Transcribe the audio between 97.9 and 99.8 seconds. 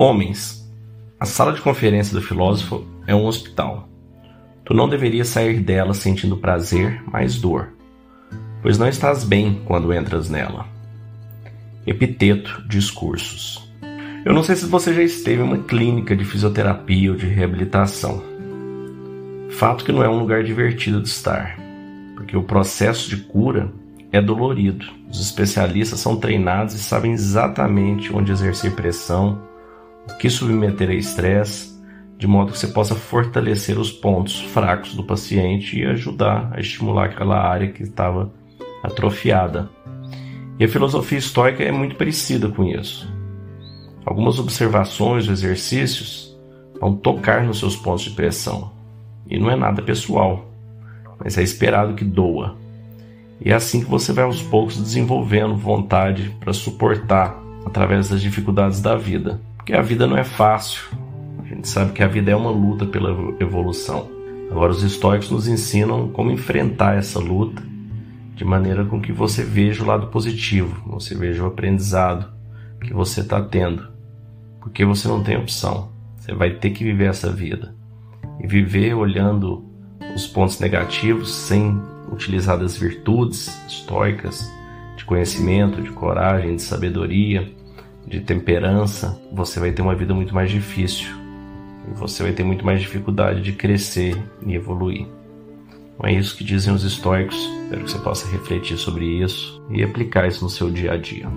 você possa refletir sobre isso